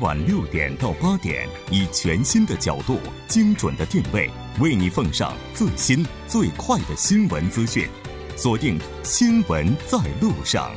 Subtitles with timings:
[0.00, 2.98] 晚六点到八点，以全新的角度、
[3.28, 7.86] 精准的定位，为你奉上最新最快的新闻资讯。
[8.34, 10.70] 锁定《新闻在路上》。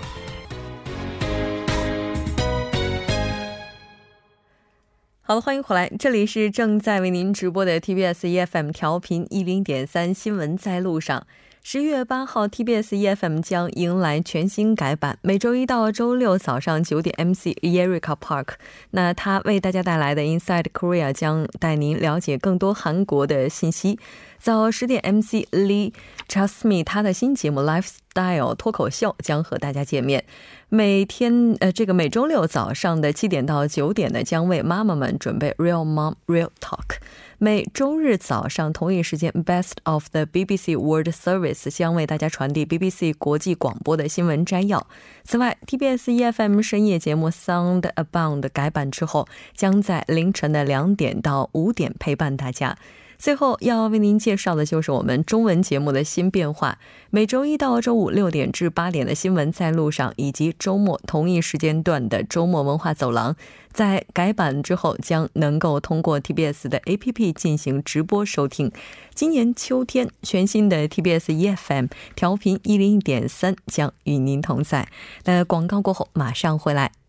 [5.21, 11.21] 好了，欢迎回来，这里是正在为您直播的 TBS EFM 调频一零点三《新闻在路上》。
[11.65, 18.55] 十月八号，TBS EFM 将迎来全新改版，每周一到周六早上九点，MC Erica Park，
[18.91, 23.97] 那他为大家带来的 Inside Korea 将带您了解更多韩国的信息。
[24.37, 25.93] 早十点，MC Lee
[26.27, 30.25] Chasmi 他的新节目 Lifestyle 脱口秀将和大家见面。
[30.67, 36.97] 每天，呃，这个每周六早上的七点到九点呢，将为妈妈们准备 Real Mom Real Talk。
[37.43, 44.87] 每周日早上同一时间，Best of the BBC World Service 将为大家传递 BBC 国际广播的新闻摘要。
[45.25, 52.77] 此外，TBS EFM 深夜节目 Sound Abound 改版之后，将在凌晨的两点到五点陪伴大家。
[53.17, 56.77] 最后要为您介绍的就是我们中文节目的新变化。
[57.09, 63.35] 每周一到周五六点至八点的新闻在路上，以及周末同一时间段的周末文化走廊，
[63.71, 68.71] 在改版之后将能够通过 TBS 的 APP 进行直播收听。
[69.13, 74.87] 今年秋天，全新的 TBS EFM 调频一零一点三将与您同在。
[75.25, 77.02] 那广告过后马上回来。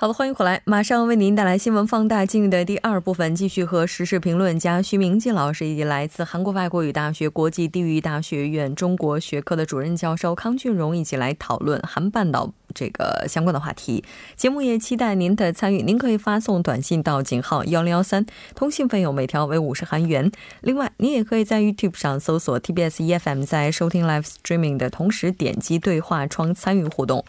[0.00, 14.02] 好的，欢迎回来，马上为您带来新闻放大镜的第二部分，继续和时事评论家徐明季老师以及来自韩国外国语大学国际地域大学院中国学科的主任教授康俊荣一起来讨论韩半岛这个相关的话题。
[14.36, 20.32] 节目也期待您的参与，您可以发送短信到井号幺零幺三，通信费用每条为五十韩元。
[20.62, 27.22] 另外，您也可以在 YouTube 上搜索 TBS EFM，在收听 Live Streaming 的同时点击对话窗参与互动。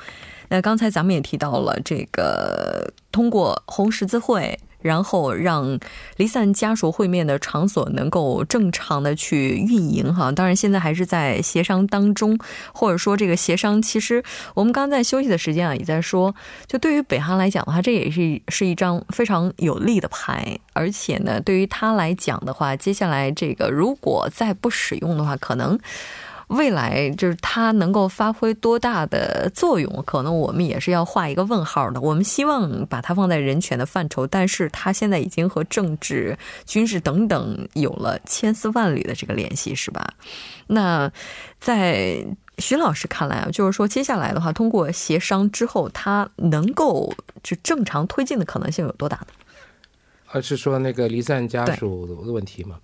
[0.51, 5.79] 那刚才咱们也提到了这个，通过红十字会，然后让
[6.17, 10.29] 离散家属会面的场所能够正常的去运营哈。
[10.29, 12.37] 当然，现在还是在协商当中，
[12.73, 14.21] 或者说这个协商，其实
[14.53, 16.35] 我们刚在休息的时间啊，也在说，
[16.67, 25.79] 就对于北韩来讲的话，这也是是一张非常有利的牌，而且呢，对于他来讲的话，接下来这个如果再不使用的话，可能。
[26.51, 31.99] 未来就是它能够发挥多大的作用，可能我们也是要画一个问号的。
[32.01, 40.13] 我们希望把它放在人权的范畴，但是它现在已经和政治、军事等等有了千丝万缕的这个联系，是吧？
[40.67, 41.09] 那
[41.59, 42.25] 在
[42.57, 49.27] 徐老师看来啊，就是说接下来的话，通过协商之后，它能够就正常推进的可能性有多大呢？
[50.31, 52.77] 而是说那个离散家属的问题嘛？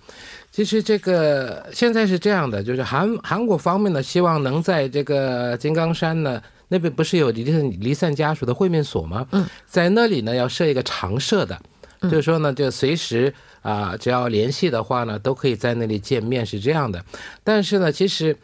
[0.51, 9.27] 其实这个现在是这样的，就是韩韩国方面呢，希望能在这个金刚山呢那边不是有离散离散家属的会面所吗？
[9.31, 11.59] 嗯，在那里呢要设一个常设的，
[12.01, 17.03] 就是说呢就随时啊只要联系的话呢都可以在那里见面，是这样的。
[17.43, 18.35] 但是呢，其实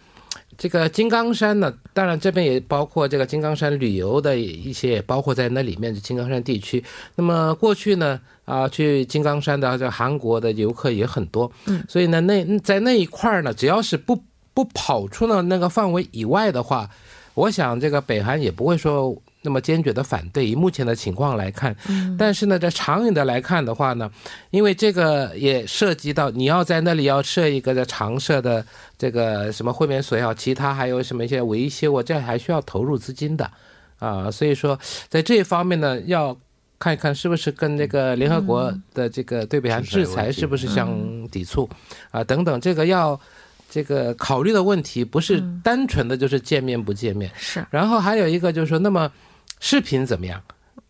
[0.58, 6.84] 这个金刚山呢，当然这边也包括这个金刚山旅游的一些，也包括在那里面的金刚山地区。
[7.16, 8.20] 那么过去呢？
[8.46, 14.22] 啊，去金刚山的这韩国的游客也很多，嗯，所以呢，那在那一块儿呢，只要是不
[14.54, 16.90] 不跑出了那个范围以外的话，
[17.36, 20.48] 我想这个北韩也不会说那么坚决的反对。
[20.48, 24.10] 以目前的情况来看，嗯，但是呢，在长远的来看的话呢，
[24.50, 28.66] 因为这个也涉及到你要在那里要设一个的常设的
[28.98, 33.52] 这个什么会面所要，其他还有什么一些维修，我这还需要投入资金的，
[34.00, 36.36] 啊，所以说在这一方面呢，要。
[36.80, 41.70] 看一看是不是跟那个联合国的这个对北韩制裁是不是相抵触
[42.12, 42.22] 啊？
[42.26, 43.18] 等等，这个要
[43.70, 47.66] 这个考虑的问题不是单纯的就是见面不见面是。
[47.70, 49.10] 然后还有一个就是说，那么
[49.60, 50.42] 视频怎么样？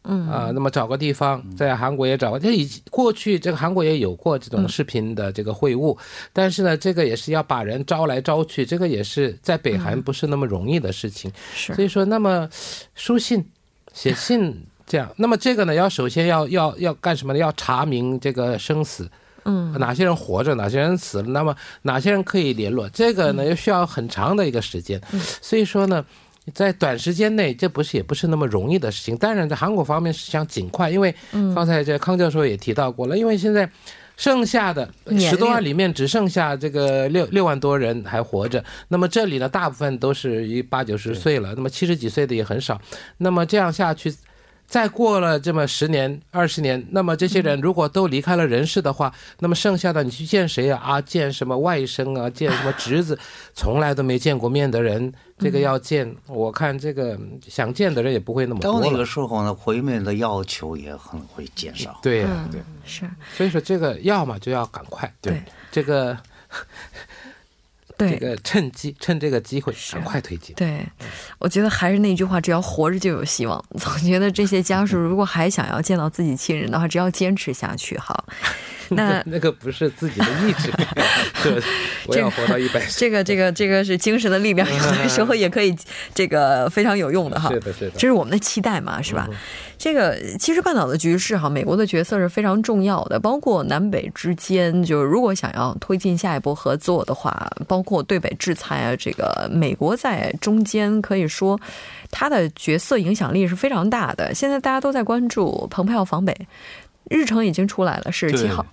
[0.06, 5.98] 嗯啊，那么找个地方在韩国也找过，这以过去这个韩国也有过这种视频的这个会晤，
[6.34, 11.32] 但是呢，这个也是要把人招来招去，这个也是在北韩不是那么容易的事情。
[11.56, 11.74] 是。
[11.74, 12.50] 所以说，那么
[12.96, 13.46] 书信
[13.94, 14.64] 写信。
[14.86, 17.40] 这样， 那么这个呢，要首先要要要干什么呢？
[17.40, 19.10] 要查明这个生死，
[19.46, 22.90] 嗯，哪些人活着，哪些人死了，那么哪些人可以联络？
[22.90, 25.02] 这个呢，又需要很长的一个时间。
[25.42, 26.06] 所以说呢，
[26.54, 29.16] 在短时间内，这不是也不是那么容易的事情。
[29.16, 31.14] 当然，在韩国方面是想尽快，因为
[31.56, 33.70] 刚才这康教授也提到过了，因为现在
[34.18, 38.64] 剩下的十多万里面只剩下这个六六万多人还活着。
[38.90, 42.82] 那么这里的，大部分都是一八九十岁了，那么七十几岁的也很少。
[43.18, 44.14] 那么这样下去。
[44.74, 50.82] 再过了这么十年、二十年，那么这些人如果都离开了人世的话，那么剩下的你去见谁啊？
[50.84, 52.28] 啊，见什么外甥啊？
[52.28, 53.16] 见什么侄子？
[53.54, 57.16] 从来都没见过面的人，这个要见，我看这个
[57.48, 58.74] 想见的人也不会那么多。
[58.74, 62.00] 到那个时候呢，回面的要求也很会减少。
[62.02, 65.40] 对呀、嗯对，是所以说这个要么就要赶快，对
[65.72, 66.18] 这个
[66.52, 66.60] 对
[68.10, 70.56] 这个趁机趁这个机会是赶快推进。
[70.56, 70.86] 对，
[71.40, 73.64] 我觉得还是那句话，只要活着就有希望。
[73.80, 78.26] 总觉得这些家属如果还想要见到自己亲人的话，只要坚持下去好。
[78.96, 80.72] 那那个不是自己的意志，
[81.44, 81.62] 对，
[82.08, 83.00] 我要活到一百岁。
[83.00, 85.76] 这个这个这个是精神的力量，有的时候也可以
[86.14, 87.50] 这个非常有用的哈。
[87.50, 88.08] 是的，是的这。
[88.08, 89.28] 是我们的期待嘛，是吧？
[89.78, 101.60] 这个其实半岛的局势哈，美国的角色是非常重要的，包括南北之间，就是如果想要推进下一步合作的话，包括对北制裁啊，这个美国在中间可以说
[102.12, 104.34] 它的角色影响力是非常大的。
[104.34, 106.34] 现在大家都在关注蓬佩奥访北，
[107.10, 108.66] 日程已经出来了，是对七号。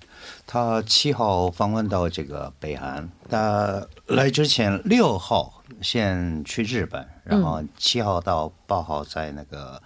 [0.47, 9.81] 他七号访问到这个北韩，他来之前六号先去日本，然后七号到八号在那个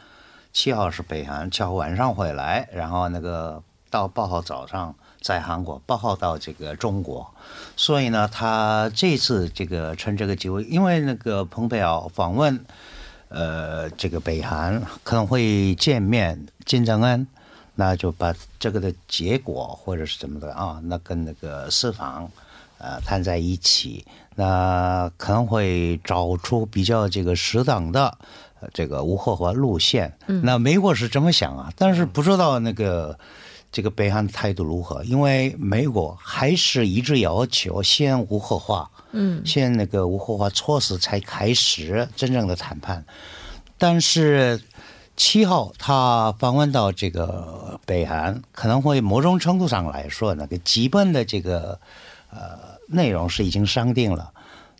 [0.52, 7.34] 七号是北韩，七号晚上回来，然后那个到八号早上在韩国，八号到这个中国，
[7.76, 12.64] 所以呢，他这次这个趁这个机会，因为那个蓬佩奥访问，
[13.28, 17.26] 呃，这个北韩可能会见面金正恩。
[17.76, 22.30] 那就把这个的结果或者是怎么的啊，那跟那个私房
[22.78, 24.06] 呃摊在一起，
[24.36, 28.16] 那可能会找出比较这个适当的
[28.60, 30.16] 呃这个无核化路线。
[30.26, 33.18] 那美国是这么想啊，但是不知道那个
[33.72, 43.04] 这个北韩的态度如何，因为美国还是一直要求先无核化，嗯，先那个无核化措施才开始真正的谈判，
[43.76, 44.60] 但是。
[45.16, 51.78] 七号，他访问到这个北韩，可能会某种程度上来说，那个基本的这个
[52.30, 52.58] 呃
[52.88, 54.32] 内容是已经商定了。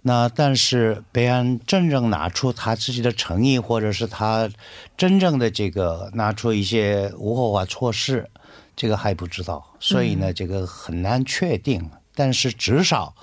[0.03, 4.51] 那但是北韩真正拿出他自己的诚意，或者是他
[4.97, 8.29] 真正的这个拿出一些无核化措施，
[8.75, 9.65] 这个还不知道。
[9.79, 11.89] 所以呢，这个很难确定。
[12.15, 13.15] 但是至少，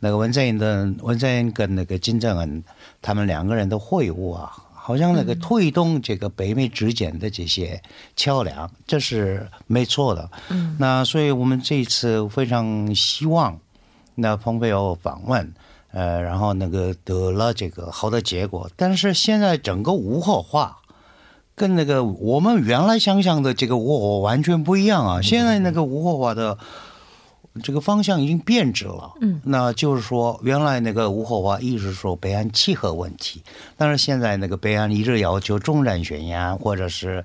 [0.00, 2.64] 那个文在寅的文在寅跟那个金正恩
[3.00, 4.52] 他们两个人的会晤啊。
[4.86, 7.80] 好像那个推动这个北美之间的这些
[8.16, 10.30] 桥梁，这是没错的。
[10.50, 13.58] 嗯，那所以我们这一次非常希望，
[14.14, 15.54] 那蓬佩奥访问，
[15.90, 18.70] 呃，然后那个得了这个好的结果。
[18.76, 20.76] 但是现在整个无核化，
[21.54, 25.22] 跟那个我们原来想象的这个无核化完全不一样啊！
[25.22, 26.58] 现在那个无核化的。
[27.62, 33.42] 这个方向已经变质了，嗯，那就是说，原来那个吴厚华一直说北岸契合问题，
[33.76, 37.24] 但是现在那个北岸一直要求中战宣言，或者是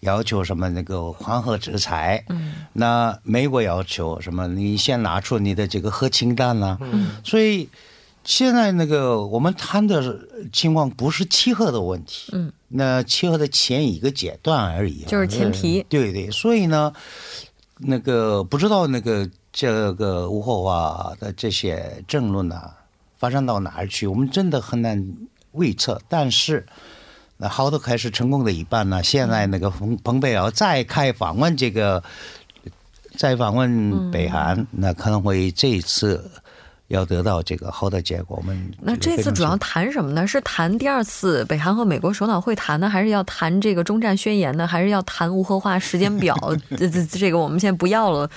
[0.00, 4.46] 要求什么那个缓和制裁，嗯，那美国要求什么？
[4.48, 7.68] 你先拿出你的这个核清单呢，嗯，所以
[8.22, 10.18] 现在那个我们谈的
[10.52, 16.92] 情况不是契合的问题，嗯，那契合的前一个阶段而已，就是前提，对对，所以呢，
[17.80, 19.28] 那个不知道那个。
[19.52, 22.70] 这个无核化的这些争论呢，
[23.18, 24.06] 发展到哪儿去？
[24.06, 25.04] 我们真的很难
[25.54, 26.00] 预测。
[26.08, 26.64] 但是，
[27.36, 32.00] 那好的开始成功的一半呢，现在那个蓬蓬佩奥再开访问这个，
[33.16, 36.30] 再访问北韩，那可能会这一次
[36.90, 38.36] 要得到这个好的结果。
[38.36, 40.26] 我们那这次主要谈什么呢？
[40.26, 44.66] 是谈第二次北韩和美国首脑会谈呢，还是要谈这个中战宣言呢？
[44.66, 46.36] 还是要谈无核化时间表？
[46.76, 48.28] 这这这个我们现在不要了。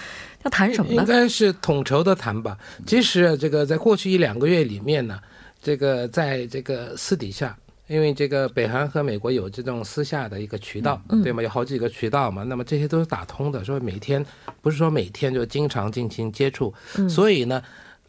[0.43, 1.01] 要谈什么呢？
[1.01, 2.57] 应该是统筹的谈吧。
[2.85, 5.19] 其实这个在过去一两个月里面呢，
[5.61, 7.57] 这个在这个私底下，
[7.87, 11.41] 因为这个北韩和美国有这种私下的一个渠道，对吗？
[11.41, 12.43] 有好几个渠道嘛。
[12.43, 14.23] 那么这些都是打通的，所以每天
[14.61, 16.73] 不是说每天就经常进行接触。
[17.09, 17.63] 所以呢，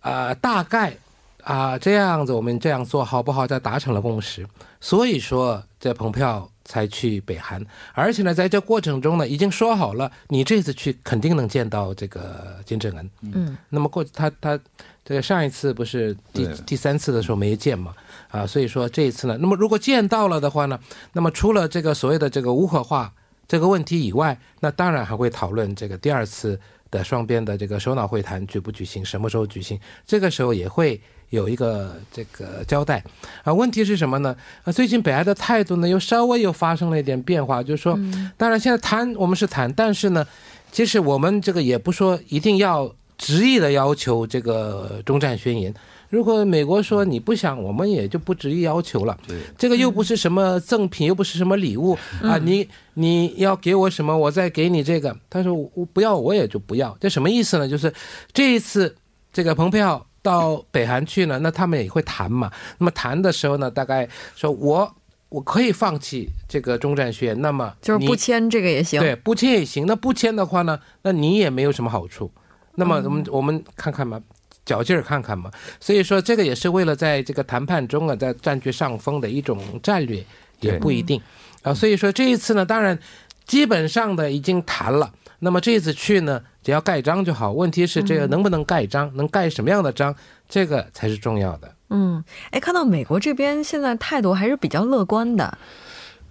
[0.04, 0.96] 啊，大概
[1.42, 3.46] 啊这样子，我们这样做好不好？
[3.46, 4.46] 在达成了共识。
[4.80, 6.48] 所以说，这蓬佩奥。
[6.66, 13.10] 才去北韩，而且呢，在这过程中呢，已经说好了，你这次去肯定能见到这个金正恩。
[13.20, 14.58] 嗯，那么过他他
[15.04, 17.92] 这个上一次不是第第三次的时候没见嘛？
[18.30, 20.80] 啊，所以说这一次呢，那么如果见到了的话呢，
[21.12, 23.12] 那么除了这个所谓的这个无核化
[23.46, 26.58] 这个问题以外，那当然还会讨论这个第二次
[26.94, 31.00] 的双边的这个首脑会谈举不举行，什么时候举行，这个时候也会。
[31.30, 33.02] 有一个这个交代
[33.42, 34.36] 啊，问题是什么呢？
[34.62, 37.98] 啊，最近北爱的态度呢，又稍微又发生了一点变化，就是说，
[38.36, 40.24] 当然现在谈我们是谈，但是呢，
[40.70, 45.74] 其实我们这个也不说一定要执意的要求这个中战宣言。
[46.14, 49.18] 如果美国说你不想，我们也就不执意要求了。
[49.26, 52.38] 对，这个又不是什么赠品，又不是什么礼物啊！
[52.38, 55.16] 你你要给我什么，我再给你这个。
[55.28, 56.96] 他说我不要，我也就不要。
[57.00, 57.68] 这什么意思呢？
[57.68, 57.92] 就是
[58.32, 58.94] 这一次
[59.32, 62.48] 这个蓬佩奥到北韩去呢，那他们也会谈嘛。
[62.78, 64.94] 那么谈的时候呢，大概说我
[65.30, 69.00] 我可以放弃这个中战学，那么就是不签这个也行。
[69.00, 69.84] 对，不签也行。
[69.84, 72.30] 那不签的话呢，那你也没有什么好处。
[72.76, 74.20] 那么我们、我们看看嘛，
[74.64, 75.50] 较劲儿看看嘛。
[75.80, 80.24] 所以说，这个也是为了在这个谈判中啊，在占据上风的一种战略，
[80.60, 81.20] 也不一定
[81.62, 81.72] 啊。
[81.72, 82.98] 所以说这一次呢，当然
[83.44, 85.12] 基本上的已经谈了。
[85.40, 87.52] 那么这一次去呢，只要盖章就好。
[87.52, 90.14] 问题是这个能不能盖章，能盖什么样的章，
[90.48, 91.70] 这个才是重要的。
[91.90, 95.58] 嗯，哎，看到美国这边现在态度还是比较乐观的。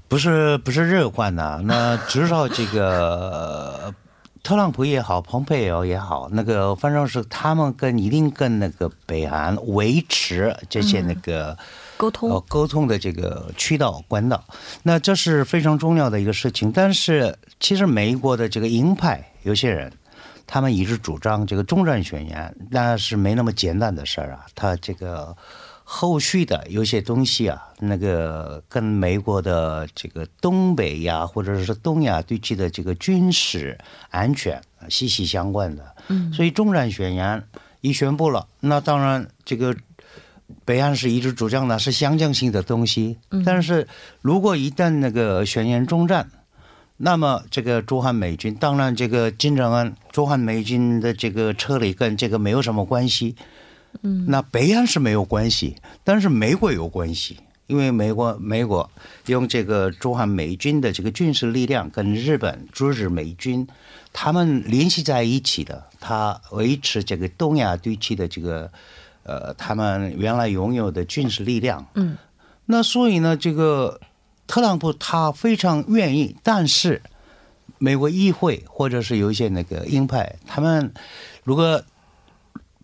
[0.08, 3.94] 不是不是乐观的，那至少这个
[4.44, 11.58] 特朗普也好，蓬佩奥也好，那个反正是他们跟一定跟那个北韩维持这些那个。
[11.96, 14.44] 沟通呃沟通的这个渠道管道，
[14.82, 16.70] 那这是非常重要的一个事情。
[16.70, 19.90] 但是其实美国的这个鹰派有些人，
[20.46, 24.46] 他们一直主张这个中战宣言，那是没那么简单的事儿啊。
[24.54, 25.34] 他这个
[25.96, 33.78] 后续的有些东西啊，那个跟美国的这个东北呀或者是东亚地区的这个军事
[34.10, 34.60] 安全
[34.90, 35.96] 息息相关的。
[36.08, 37.44] 嗯，所以中战宣言
[37.82, 39.76] 一宣布了，那当然这个。
[40.66, 43.88] 北岸是一直主张的是象征性的东西，但是
[44.22, 46.30] 如果一旦那个宣言中战，
[46.98, 53.36] 那么这个驻韩美军，当然这个金正恩驻韩美军的这个撤离跟这个没有什么关系，
[54.02, 58.90] 嗯，那北韩是没有关系，但是美国有关系，因为美国美国
[59.28, 63.68] 用这个驻韩美军的这个军事力量跟日本驻日美军，
[64.12, 68.72] 他们联系在一起的，他维持这个东亚地区的这个。
[69.26, 72.18] 呃，他们原来拥有的军事力量，嗯，
[72.66, 73.98] 那所以呢，这个
[74.46, 77.02] 特朗普他非常愿意，但是
[77.78, 80.94] 美国议会或者是有一些那个鹰派，他们
[81.46, 81.82] 如果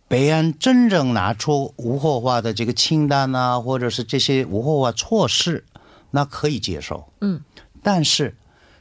[0.10, 5.64] 北安真正拿出无货化的这个清单啊，或者是这些无货化措施，
[6.12, 7.42] 那可以接受，嗯，
[7.82, 8.36] 但是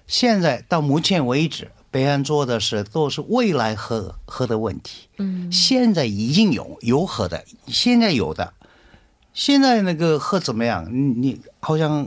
[0.07, 1.71] 现在到目前为止。
[1.91, 8.53] 北安做的是都是未来核核的问题，嗯，现在已经有有核的，现在有的，
[9.33, 10.87] 现在那个核怎么样？
[10.93, 12.07] 你你好像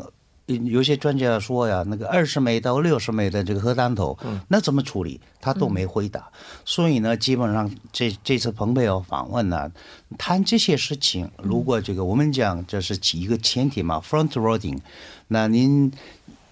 [0.58, 4.18] 有些专家说呀，那个二十枚到六十枚的这个核弹头，
[4.48, 5.20] 那怎么处理？
[5.40, 6.30] 他都没回答。
[6.64, 9.72] 所以呢，基本上这这次蓬佩奥访问呢，
[10.18, 14.80] 谈这些事情，如果这个我们讲这是一个前提嘛，front loading，
[15.28, 15.92] 那您。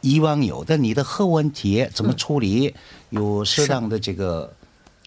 [0.01, 2.74] 以往有的你的核问题怎么处理，
[3.10, 4.50] 有适当的这个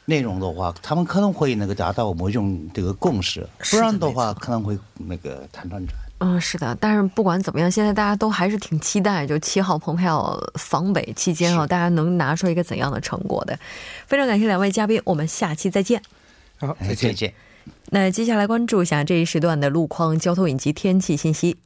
[0.05, 5.97] 内容的话，他们可能会那个达到某种这个共识，不然的话可能会那个谈断转。
[6.25, 13.59] 嗯，是的，但是不管怎么样，现在大家都还是挺期待，就七号蓬佩奥访北期间啊，大家能拿出一个怎样的成果的？
[14.07, 16.01] 非常感谢两位嘉宾，我们下期再见。
[16.59, 17.11] 好，再见。
[17.11, 17.35] 再见。
[17.91, 21.57] 那接下来关注一下这一时段的路况、交通以及天气信息。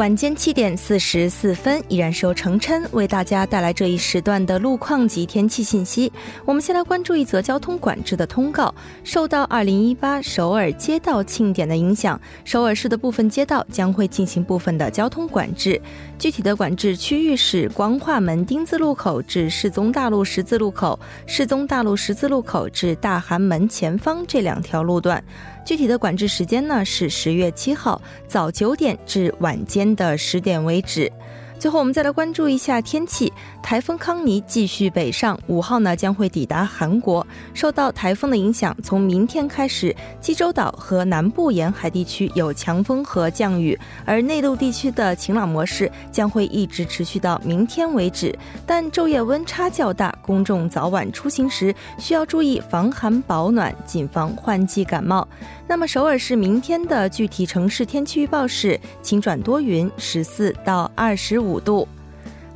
[0.00, 6.10] 晚间七点四十四分，依然是由程琛为大家带来这一时段的路况及天气信息。
[6.46, 8.74] 我们先来关注一则交通管制的通告。
[9.04, 15.78] 受到二零一八首尔街道庆典的影响，首尔市的部分街道将会进行部分的交通管制。
[16.18, 25.22] 具体的管制区域是光化门丁字路口至世宗大路十字路口、世宗大路十字路口至大韩门前方这两条路段。
[25.64, 31.10] 具体的管制时间呢是十月七号早九点至晚间的十点为止。
[31.58, 33.30] 最后，我们再来关注一下天气。
[33.62, 37.24] 台风康尼继续北上，五号呢将会抵达韩国。
[37.54, 48.36] 受到台风的影响，从明天开始，济州岛和南部沿海地区有强风和降雨，而内陆地区的晴朗模式将会一直持续到明天为止。
[48.66, 55.26] 但昼夜温差较大，公众早晚出行时需要注意防寒保暖，谨防换季感冒。
[55.68, 61.86] 那么，首尔市明天的具体城市天气预报是晴转多云，十四到二十五度。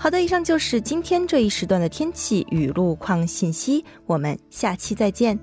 [0.04, 5.40] 好的，以上就是今天这一时段的天气与路况信息，我们下期再见。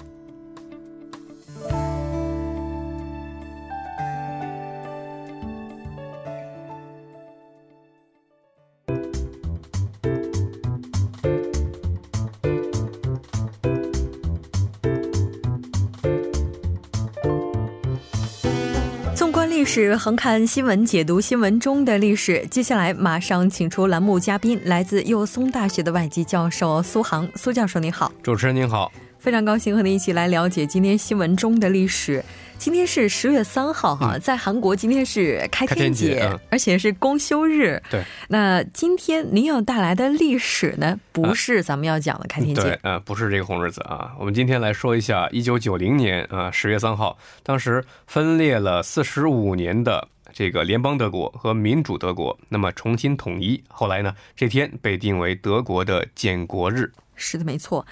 [19.52, 22.48] 历史，横看新闻，解读新闻中的历史。
[22.50, 27.28] 接下来马上请出栏目嘉宾，来自幼松大学的外籍教授苏杭。
[27.36, 28.90] 苏教授您好，主持人您好，
[29.20, 32.24] 非常高兴和您一起来了解今天新闻中的历史。
[32.62, 37.82] 今天是十月三号哈，在韩国今天是开天节，而且是公休日。
[37.90, 44.12] 对，那今天您要带来的历史呢，不是咱们要讲的开天节，对，呃，不是这个红日子啊。
[44.20, 53.64] 我们今天来说一下一九九零年啊十月三号，当时分裂了四十五年的这个联邦德国和民主德国，那么重新统一。
[53.70, 56.92] 后来呢，这天被定为德国的建国日。
[57.16, 57.84] 是的，没错。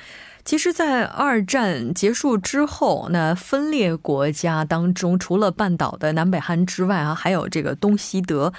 [0.50, 8.52] 其实，在二战结束之后，那分裂国家当中，除了半岛的南北韩之外啊，还有这个东西德。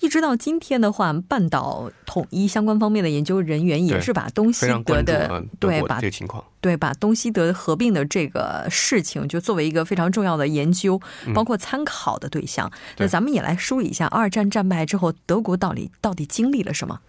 [0.00, 11.00] 一直到今天的话，半岛统一相关方面的研究人员也是把东西德的对把这情况对把东西德合并的这个事情，就作为一个非常重要的研究，
[11.34, 12.70] 包括参考的对象。
[12.96, 17.00] 那咱们也来梳理一下，二战战败之后，德国到底到底经历了什么？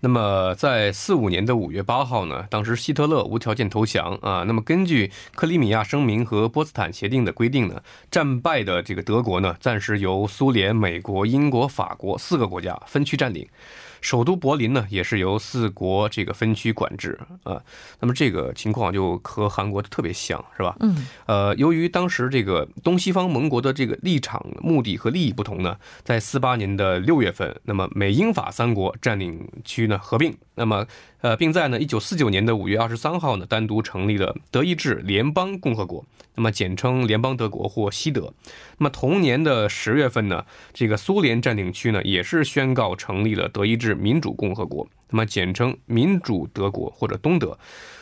[0.00, 4.44] 那么，在四五年的五月八号呢，当时希特勒无条件投降啊。
[4.46, 13.48] 那么，根据克里米亚声明和波茨坦协定的规定呢，战败的这个德国呢，暂时由苏联、美国、英国、法国四个国家分区占领。
[14.00, 17.62] 首都柏林呢，也是由四国这个分区管制啊。
[18.00, 20.76] 那么这个情况就和韩国特别像是吧？
[20.80, 21.06] 嗯。
[21.26, 30.36] 呃，由于当时这个东西方盟国的这个立场、目的和利益不同呢，在四八年的六月份，那么美英法三国占领区呢合并。
[30.54, 30.84] 那么，
[31.20, 38.32] 呃，并在呢一九四九年的五月二十三号呢，单独成立了德意志联邦共和国，那么简称联邦德国或西德。
[38.78, 47.58] 那么同年的十月份呢，这个苏联占领区呢也是宣告成立了德意志是民主共和国，那么简称民主德国或者东德。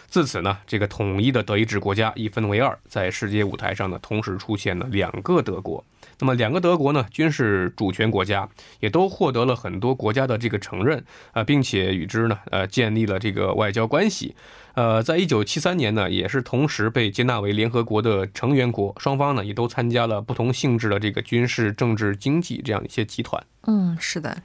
[0.09, 5.85] 自此呢，这个统一的德意志国家一分为二，在世界舞台上呢，同时出现了两个德国。
[6.19, 8.49] 那么两个德国呢，均是主权国家，
[8.81, 14.35] 也都获得了很多国家的这个承认啊，并且与之呢，呃，建立了这个外交关系。
[14.75, 23.45] 呃，在一九七三年呢，也是同时被接纳为联合国的成员国，双方呢也都参加了不同性质的这个军事、政治、经济这样一些集团。
[23.67, 24.41] 嗯，是的。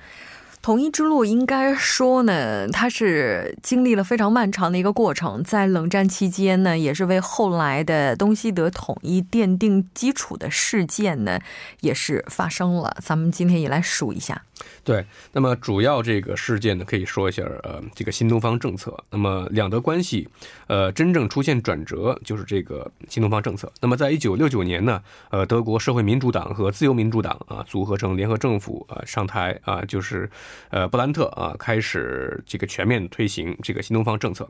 [0.61, 11.39] 统一之路应该说呢，它是经历了非常漫长的一个过程，在冷战期间呢，也是为后来的东西德统一奠定基础的事件呢，
[11.79, 12.95] 也是发生了。
[13.01, 14.43] 咱们今天也来数一下。
[14.83, 18.95] 对，那么主要这个事件呢，可以说一下，呃，这个新东方政策。
[19.09, 20.29] 那么两德关系，
[20.67, 23.71] 呃，真正出现转折，就是这个新东方政策。
[23.81, 30.29] 那么在一九六九年呢，呃，德国社会民主党和自由民主党啊，组合成联合政府啊，上台啊，就是，
[30.69, 34.49] 呃，布兰特啊，开始这个全面推行这个新东方政策。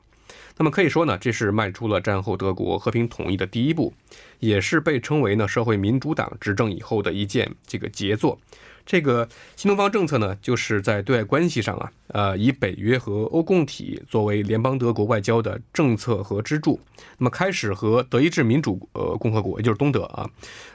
[0.58, 3.94] 那么可以说呢，这是迈出了战后德国和平统一的第一步，
[4.40, 8.38] 也是被称为呢社会民主党执政以后的一件这个杰作。
[8.84, 16.80] 这个新东方政策呢，就是在对外关系上啊，呃，以北约和欧共体作为联邦德国外交的政策和支柱，
[17.18, 20.30] 那么开始和德意志民主呃共和国，也就是东德啊，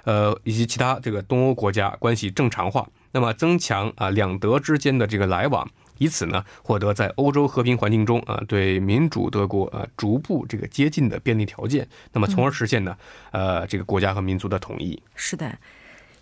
[0.04, 12.94] 呃，以及其他这个东欧国家关系正常化，那么增强啊两德之间的这个来往，以此呢获得在欧洲和平环境中啊对民主德国啊逐步这个接近的便利条件，那么从而实现呢
[13.30, 15.02] 呃这个国家和民族的统一。
[15.14, 15.58] 是的。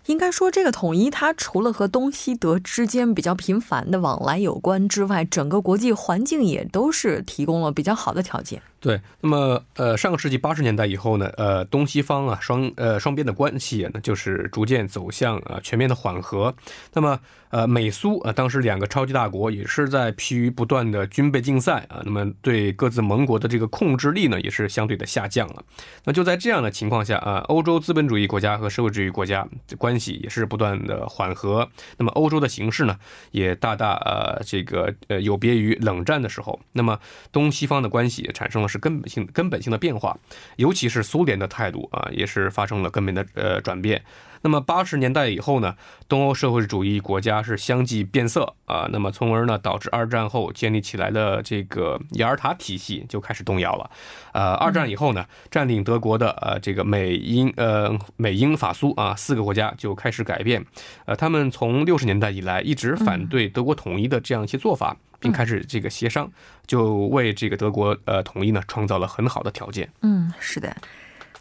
[0.07, 8.61] 应该说，这个统一它除了和东西德之间比较频繁的往来有关之外，整个国际环境也都是提供了比较好的条件。
[8.79, 16.53] 对，那么呃，上个世纪八十年代以后呢，呃，东西方啊双呃双边的关系呢，就是逐渐走向啊全面的缓和。
[16.93, 17.19] 那么
[17.55, 25.63] 呃，美苏啊，当时两个超级大国也是在疲于不断的军备竞赛啊，那么对各自盟国的这个控制力呢，也是相对的下降了。
[26.03, 31.69] 那就在这样的情况下啊，欧洲资本主义国家和社会主义国家关系也是不断的缓和。
[31.97, 32.97] 那么欧洲的形势呢，
[33.31, 36.59] 也大大呃这个呃有别于冷战的时候。
[36.73, 36.99] 那么
[37.31, 38.67] 东西方的关系产生了。
[38.67, 40.17] 是根本性根本性的变化，
[40.57, 44.03] 尤其是苏联的态度啊，也是发生了根本的呃转变。
[44.45, 45.75] 那么八十年代以后呢，
[46.07, 53.89] 东欧社会主义国家是相继变色啊，那么从而呢导致二战后建立起来的这个雅尔塔体系就开始动摇了。
[54.33, 60.63] 呃，二战以后呢，占领德国的呃这个美英呃美英法苏啊四个国家就开始改变，
[61.05, 64.95] 呃，他们从六十年代以来一直反对德国统一的这样一些做法。
[65.17, 66.29] 并开始这个协商，
[66.67, 69.89] 就为这个德国呃统一呢创造了很好的条件。
[70.03, 70.75] 嗯，是的。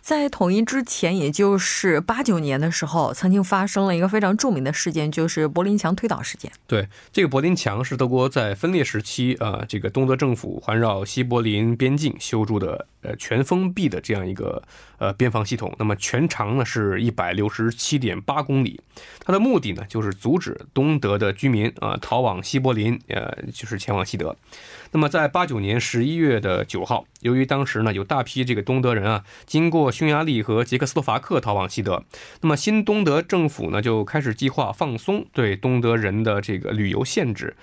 [0.05, 6.53] 在统一之前，也就是八九年的时候，曾经发生了一个非常著名的事件，就是柏林墙推倒事件。
[6.67, 14.63] 对，这个柏林墙是德国在分裂时期啊，这个东德政府环绕西柏林边境修筑的呃全封闭的这样一个
[14.99, 15.75] 呃边防系统。
[15.79, 18.79] 那么全长呢是一百六十七点八公里，
[19.21, 24.37] 它的目的呢就是阻止东德的居民啊逃往西柏林，呃，就是前往西德。
[24.93, 32.05] 那么在八九年十一月的九号，由于当时呢有大批这个东德人啊经过匈牙利和捷克斯洛伐克逃往西德，
[32.43, 37.57] 那么新东德政府呢就开始计划放松对东德人的这个旅游限制。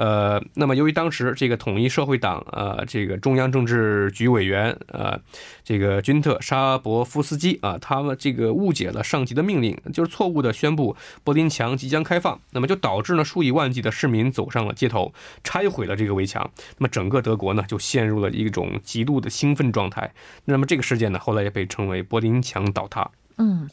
[0.00, 5.20] 呃，那么由于当时这个统一社会党呃这个中央政治局委员呃
[5.62, 15.12] 这个君特沙博夫斯基啊，他们这个误解了上级的命令，就是错误的宣布柏林墙即将开放，那么就导致呢数以万计的市民走上了街头，
[15.44, 16.50] 拆毁了这个围墙。
[16.78, 20.10] 那么整个德国呢就陷入了一种极度的兴奋状态。
[20.46, 23.06] 那么这个事件呢后来也被称为柏林墙倒塌。
[23.36, 23.68] 嗯。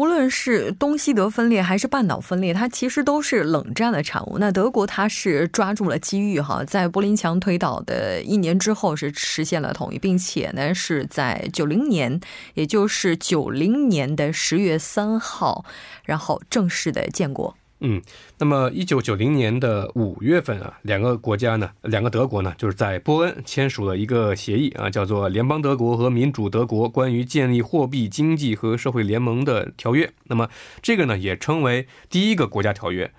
[0.00, 4.38] 无论是东西德分裂还是半岛分裂，它其实都是冷战的产物。
[4.38, 12.18] 那德国它是抓住了机遇，哈，在柏林墙推倒的一年之后是实现了统一，并且呢是在九零年，
[12.54, 15.66] 也就是九零年的十月三号，
[16.04, 17.54] 然后正式的建国。
[17.82, 18.02] 嗯，
[18.36, 30.06] 那么一九九零年的五月份啊，两个国家呢，两个德国呢，就是在波恩签署了一个协议啊，叫做《联邦德国和民主德国关于建立货币、经济和社会联盟的条约》。
[30.24, 30.50] 那么
[30.82, 33.10] 这个呢，也称为第一个国家条约。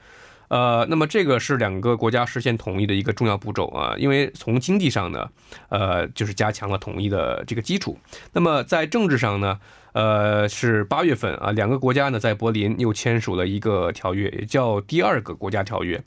[0.49, 5.27] 呃，那么这个是两个国家实现统一的一个重要步骤啊，因为从经济上呢，
[5.69, 7.97] 呃，就是加强了统一的这个基础。
[8.33, 9.59] 那么在政治上呢？
[9.93, 16.01] 呃，是八月份啊，两个国家呢在柏林又签署了一个条约，也叫第二个国家条约。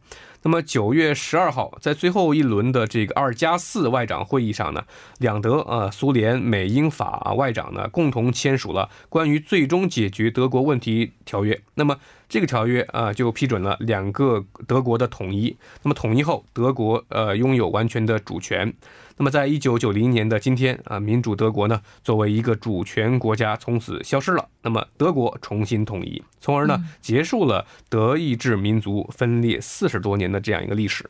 [0.44, 4.84] 那么九月十二号，在最后一轮的这个二加四外长会议上呢，
[5.18, 11.58] 两德啊，苏联、美、英、法外长呢共同签署了关于最终解决德国问题条约。
[11.76, 15.56] 那么这个条约啊，就批准了两个德国的统一。
[15.82, 18.74] 那么统一后，德国呃拥有完全的主权。
[19.16, 24.48] 那么，在一九九零年的今天啊，民主德国呢，作为一个主权国家，从此消失了。
[24.62, 31.08] 那么，德国重新统一，从而呢，结束了德意志民族分裂四十多年的的这样一个历史。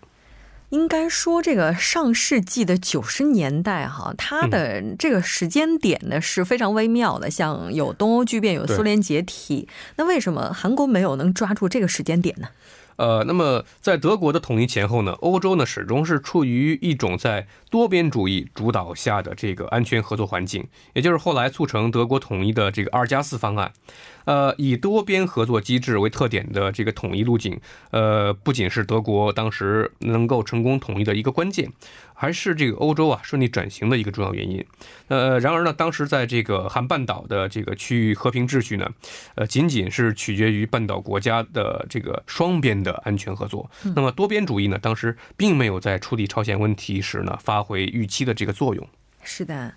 [0.70, 7.30] 应该说，这个上世纪的九十年代哈，它的这个时间点呢是非常微妙的。
[7.30, 12.48] 像有东欧剧变，有苏联解体，那为什么韩国没有能抓住这个时间点呢？
[12.96, 23.72] 呃，那么在德国的统一前后呢，欧洲呢始终是处于一种在多边主义主导下的这个安全合作环境，也就是后来促成德国统一的这个二加四方案。
[24.24, 31.70] 呃，以多边合作机制为特点的这个统一路径，呃，不仅是德国当时能够成功统一的一个关键，
[32.14, 34.64] 还是这个欧洲啊顺利转型的一个重要原因。
[35.08, 38.88] 呃，然而呢，当时在这个韩半岛的这个区域和平秩序呢，
[39.34, 43.68] 呃，仅仅是取决于半岛国家的这个双边的安全合作。
[43.94, 48.88] 那么多边主义呢，当时并没有在处理朝鲜问题时呢发挥预期的这个作用。
[49.22, 49.74] 是的。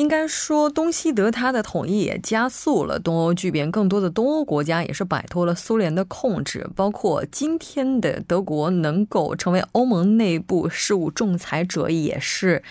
[0.00, 12.62] 应该说，东西德它的统一也加速了东欧巨变，更多的东欧国家也是摆脱了苏联的控制，包括今天的德国能够成为欧盟内部事务仲裁者，也是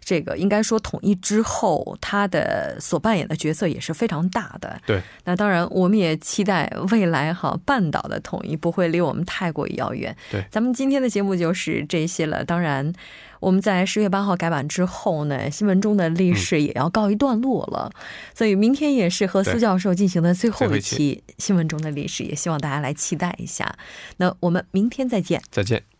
[0.00, 4.80] 这个应该说统一之后他的所扮演的角色也是非常大的。
[4.86, 10.16] 对，那当然我们也期待未来哈半岛的统一不会离我们太过于遥远。
[10.30, 12.92] 对，咱们今天的节目就是这些了，当然。
[13.40, 17.90] 我们在十月八号改版之后呢，新闻中的历史也要告一段落了，
[18.34, 23.74] 所以明天也是和苏教授进行的最后一期新闻中的历史，也希望大家来期待一下。
[24.18, 25.99] 那我们明天再见，再见。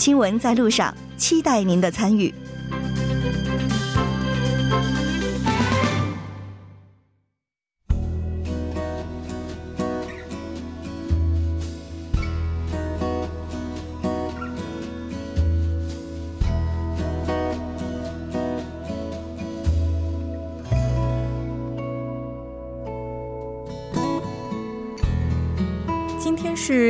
[0.00, 2.32] 新闻在路上，期待您的参与。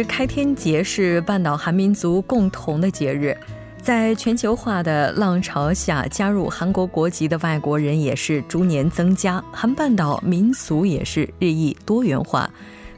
[0.04, 3.36] 开天节，是半岛韩民族共同的节日。
[3.82, 12.50] 在全球化的浪潮下，加入韩国国籍的外国人也是逐年增加，韩半岛民俗也是日益多元化。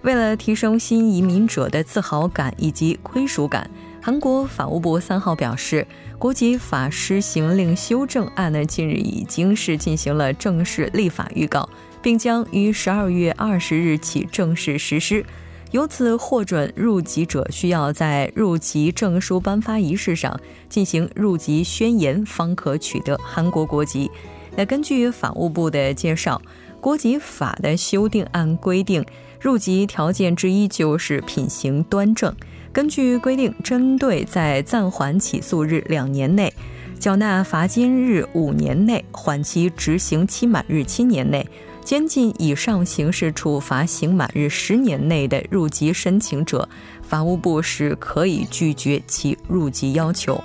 [0.02, 5.86] 为了提升新移民者的自豪感以及归属感，韩国法务部三号表示，
[6.18, 11.68] 国籍法施行令修正案呢，近日已经是进行了正式立法预告，
[12.02, 15.24] 并将于十二月二十日起正式实施。
[15.72, 24.10] 由此获准入籍者需要在入籍证书颁发仪式上进行入籍宣言，方可取得韩国国籍。
[24.54, 26.40] 那根据法务部的介绍，
[26.78, 29.02] 国籍法的修订案规定，
[29.40, 32.34] 入籍条件之一就是品行端正。
[32.70, 36.52] 根据规定，针对在暂缓起诉日两年内、
[36.98, 41.46] 缴纳罚金日五年内、缓期执行期满日七年内。
[41.84, 46.68] 监禁以上刑事处罚刑满日十年内的入籍申请者，
[47.02, 50.42] 法务部是可以拒绝其入籍要求。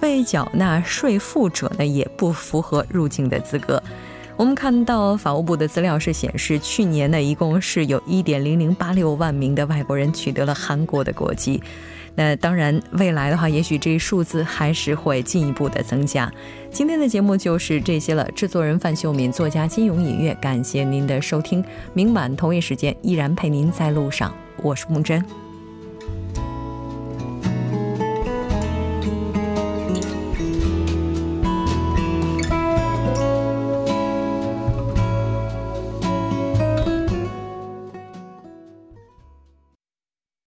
[0.00, 3.82] 未缴纳税负者呢，也不符合入境的资格。
[4.36, 11.62] 我们看到法务部的资料是显示，去年呢，一共是有一点零零八六万名的外国人取得了韩国的国籍。
[12.20, 16.30] 那当然，未来的话，也许这一数字还是会进一步的增加。
[16.70, 18.30] 今天的节目就是这些了。
[18.32, 21.64] 制作人范秀敏，作家金勇音乐，感谢您的收听。
[21.94, 25.49] 明晚同一时间依然陪您在路上，我是木真。